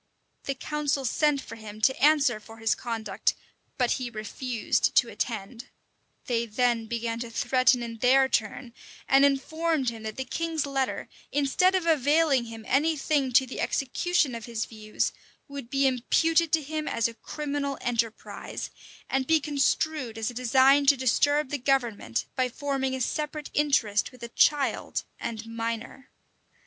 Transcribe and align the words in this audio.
[]The 0.45 0.55
council 0.55 1.05
sent 1.05 1.41
for 1.41 1.57
him 1.57 1.79
to 1.81 1.95
answer 2.03 2.39
for 2.39 2.57
his 2.57 2.73
conduct; 2.73 3.35
but 3.77 3.91
he 3.91 4.09
refused 4.09 4.95
to 4.95 5.09
attend: 5.09 5.65
they 6.25 6.47
then 6.47 6.87
began 6.87 7.19
to 7.19 7.29
threaten 7.29 7.83
in 7.83 7.97
their 7.99 8.27
turn, 8.27 8.73
and 9.07 9.23
informed 9.23 9.91
him 9.91 10.01
that 10.01 10.15
the 10.17 10.25
king's 10.25 10.65
letter, 10.65 11.07
instead 11.31 11.75
of 11.75 11.85
availing 11.85 12.45
him 12.45 12.65
any 12.67 12.97
thing 12.97 13.31
to 13.33 13.45
the 13.45 13.59
execution 13.59 14.33
of 14.33 14.45
his 14.45 14.65
views, 14.65 15.13
would 15.47 15.69
be 15.69 15.85
imputed 15.85 16.51
to 16.53 16.63
him 16.63 16.87
as 16.87 17.07
a 17.07 17.13
criminal 17.13 17.77
enterprise, 17.79 18.71
and 19.07 19.27
be 19.27 19.39
construed 19.39 20.17
as 20.17 20.31
a 20.31 20.33
design 20.33 20.87
to 20.87 20.97
disturb 20.97 21.49
the 21.49 21.59
government, 21.59 22.25
by 22.35 22.49
forming 22.49 22.95
a 22.95 23.01
separate 23.01 23.51
interest 23.53 24.11
with 24.11 24.23
a 24.23 24.29
child 24.29 25.03
and 25.19 25.45
minor. 25.45 26.09